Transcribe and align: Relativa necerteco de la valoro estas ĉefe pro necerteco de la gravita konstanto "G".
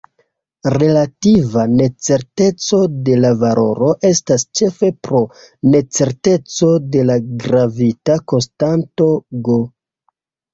Relativa 0.75 1.65
necerteco 1.73 2.79
de 3.09 3.17
la 3.25 3.31
valoro 3.43 3.89
estas 4.09 4.47
ĉefe 4.61 4.89
pro 5.09 5.21
necerteco 5.75 6.71
de 6.97 7.05
la 7.11 7.19
gravita 7.45 8.17
konstanto 8.35 9.11
"G". 9.51 9.61